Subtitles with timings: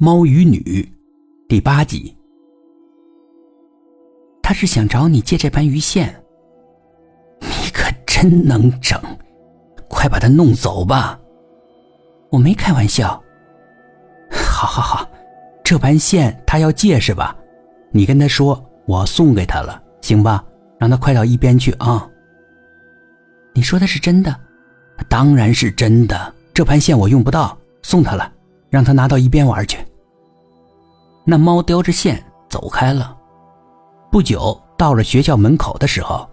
[0.00, 0.60] 猫与女》
[1.48, 2.16] 第八集。
[4.40, 6.14] 他是想找你借这盘鱼线。
[7.40, 8.96] 你可真能整，
[9.88, 11.18] 快把他弄走吧！
[12.30, 13.20] 我没开玩笑。
[14.30, 15.10] 好好好，
[15.64, 17.36] 这盘线他要借是吧？
[17.90, 20.44] 你跟他说我送给他了，行吧？
[20.78, 22.08] 让他快到一边去啊！
[23.52, 24.32] 你说的是真的？
[25.08, 26.32] 当然是真的。
[26.54, 28.32] 这盘线我用不到，送他了，
[28.70, 29.78] 让他拿到一边玩去。
[31.24, 33.16] 那猫叼着线走开了。
[34.10, 36.28] 不久到了学校门口的时候，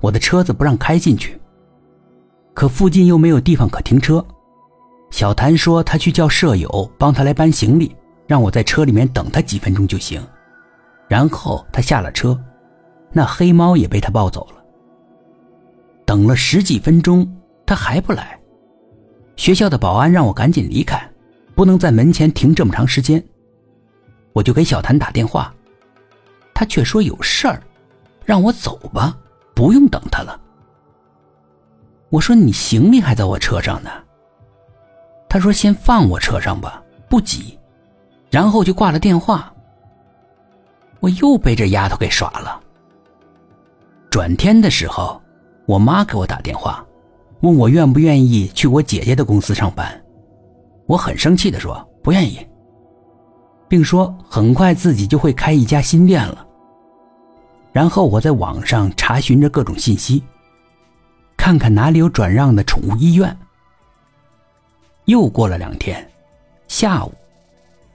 [0.00, 1.40] 我的车子不让开进去，
[2.54, 4.24] 可附近又没有地方可停车。
[5.10, 7.94] 小谭说他去叫舍友帮他来搬行李，
[8.26, 10.22] 让我在车里面等他几分钟就行。
[11.08, 12.38] 然后他下了车，
[13.12, 14.62] 那黑猫也被他抱走了。
[16.04, 17.26] 等了十几分钟，
[17.66, 18.38] 他还不来。
[19.36, 21.10] 学校的保安让我赶紧离开，
[21.58, 23.20] 不能在门前停这么长时间。
[24.32, 25.52] 我就给小谭打电话，
[26.54, 27.60] 他却说有事儿，
[28.24, 29.18] 让我走吧，
[29.56, 30.40] 不用等他了。
[32.10, 33.90] 我说你行李还在我车上呢。
[35.28, 37.58] 他说先放我车上吧，不急，
[38.30, 39.52] 然后就挂了电话。
[41.00, 42.60] 我又被这丫头给耍了。
[44.10, 45.20] 转天的时候，
[45.66, 46.86] 我妈给我打电话。
[47.40, 50.00] 问我愿不愿意去我姐姐的公司上班，
[50.88, 52.44] 我很生气的说不愿意，
[53.68, 56.46] 并说很快自己就会开一家新店了。
[57.72, 60.24] 然后我在网上查询着各种信息，
[61.36, 63.36] 看看哪里有转让的宠物医院。
[65.04, 66.10] 又过了两天，
[66.68, 67.12] 下午，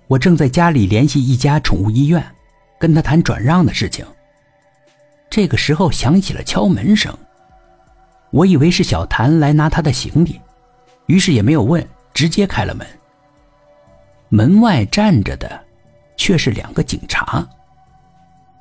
[0.07, 2.23] 我正在家里联系一家宠物医院，
[2.79, 4.05] 跟他谈转让的事情。
[5.31, 7.11] 这个时候响起了敲门声。
[8.29, 10.39] 我以为是小谭来拿他的行李，
[11.07, 11.83] 于是也没有问，
[12.13, 12.87] 直接开了门。
[14.29, 15.63] 门外站着的，
[16.17, 17.47] 却是两个警察。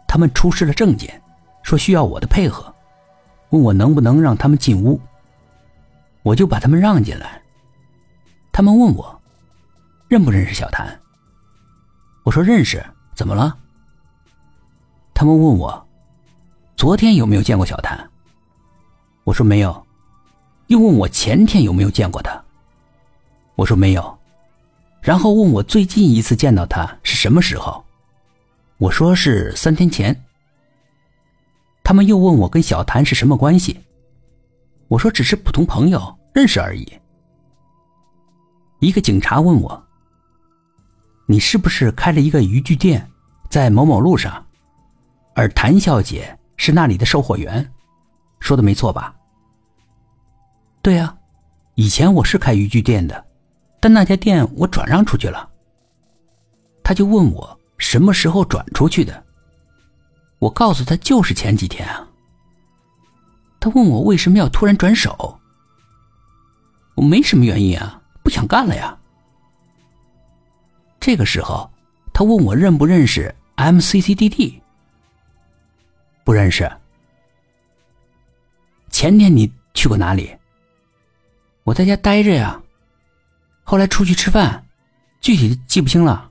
[0.07, 1.23] 他们出示了证件，
[1.63, 2.75] 说需要我的配合，
[3.51, 5.01] 问我能不能让他们进屋。
[6.23, 7.41] 我就把他们让进来。
[8.53, 9.21] 他们问我，
[10.09, 11.01] 认不认识小谭？
[12.25, 12.85] 我说认识，
[13.15, 13.57] 怎么了？
[15.15, 15.89] 他们问我，
[16.77, 17.99] 昨天有没有见过小谭？
[19.25, 19.87] 我说没有，
[20.67, 22.42] 又问我前天有没有见过他。
[23.63, 24.19] 我说没有，
[25.01, 27.83] 然后问我最近一次见到他是什么时候。
[28.79, 30.25] 我说是三天前。
[31.85, 33.79] 他们又问我跟小谭是什么关系。
[34.89, 36.93] 我说只是普通朋友，认识而已。
[38.81, 39.81] 一个警察问我
[41.27, 43.09] ：“你是不是开了一个渔具店，
[43.49, 44.45] 在某某路上？
[45.37, 47.73] 而谭小姐是那里的售货员？”
[48.41, 49.15] 说的没错吧？
[50.83, 51.17] 对呀，
[51.77, 53.25] 以前我是开渔具店的，
[53.83, 55.51] 但那家店我转让出去了。
[56.85, 59.25] 他就问我什么时候转出去的，
[60.39, 62.09] 我告诉他就是前几天啊。
[63.59, 65.37] 他问我为什么要突然转手，
[66.95, 68.97] 我没什么原因啊，不想干了呀。
[71.01, 71.69] 这个时候，
[72.15, 74.61] 他问我认不认识 MCCDD，
[76.23, 76.71] 不认识。
[78.91, 80.33] 前天你去过哪里？
[81.65, 82.63] 我在家待着呀。
[83.63, 84.67] 后来出去吃饭，
[85.21, 86.31] 具体记不清了。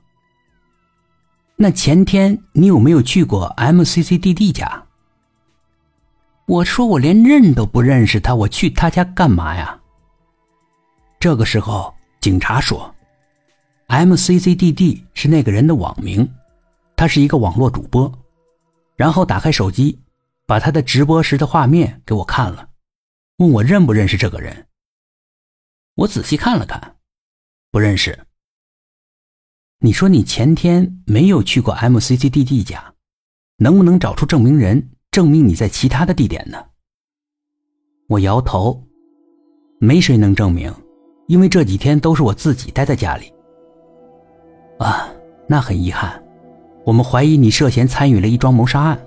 [1.56, 4.84] 那前天你有没有去过 MCCDD 家？
[6.46, 9.80] 我说我连认都不认识他，我去他家干嘛呀？
[11.20, 12.94] 这个时候，警察说
[13.88, 16.28] ，MCCDD 是那个人的网名，
[16.96, 18.12] 他是一个网络主播。
[18.96, 19.98] 然后打开手机。
[20.44, 22.68] 把他的直播时的画面给我看了，
[23.36, 24.66] 问我认不认识这个人。
[25.94, 26.96] 我仔细看了看，
[27.72, 28.26] 不认识。
[29.78, 32.92] 你说你前天没有去过 MCCDD 家，
[33.56, 36.62] 能不能找出证明人，证明你在其他的地点呢？
[38.08, 38.86] 我摇头，
[39.78, 40.70] 没谁能证明，
[41.28, 43.32] 因为这几天都是我自己待在家里。
[44.78, 45.08] 啊，
[45.48, 46.22] 那很遗憾，
[46.84, 49.00] 我们怀疑你涉嫌参与了一桩谋杀案。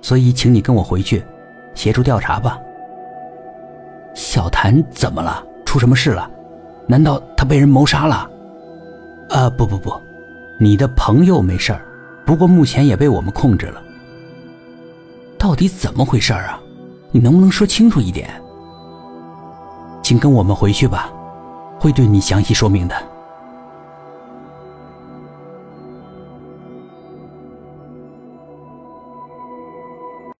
[0.00, 1.24] 所以，请你跟我回去，
[1.74, 2.56] 协助调查吧。
[4.14, 5.44] 小谭怎么了？
[5.64, 6.30] 出什么事了？
[6.86, 8.30] 难道他被人谋杀了？
[9.30, 9.92] 啊，不不不，
[10.58, 11.80] 你的朋友没事儿，
[12.24, 13.82] 不过目前也被我们控制了。
[15.38, 16.60] 到底怎么回事啊？
[17.10, 18.30] 你能不能说清楚一点？
[20.02, 21.10] 请跟我们回去吧，
[21.80, 22.94] 会对你详细说明的。